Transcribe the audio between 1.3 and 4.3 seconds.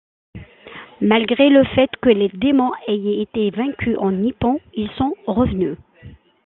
le fait que les démons aient été vaincus en